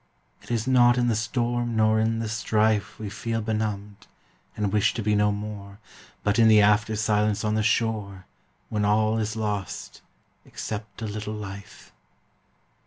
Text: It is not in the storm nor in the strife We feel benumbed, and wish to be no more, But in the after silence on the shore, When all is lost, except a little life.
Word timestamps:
It 0.41 0.49
is 0.49 0.65
not 0.65 0.97
in 0.97 1.09
the 1.09 1.15
storm 1.15 1.75
nor 1.75 1.99
in 1.99 2.17
the 2.17 2.27
strife 2.27 2.97
We 2.97 3.07
feel 3.07 3.39
benumbed, 3.39 4.07
and 4.57 4.73
wish 4.73 4.95
to 4.95 5.03
be 5.03 5.13
no 5.13 5.31
more, 5.31 5.77
But 6.23 6.39
in 6.39 6.47
the 6.47 6.59
after 6.59 6.95
silence 6.95 7.43
on 7.43 7.53
the 7.53 7.61
shore, 7.61 8.25
When 8.69 8.83
all 8.83 9.19
is 9.19 9.35
lost, 9.35 10.01
except 10.43 11.03
a 11.03 11.05
little 11.05 11.35
life. 11.35 11.91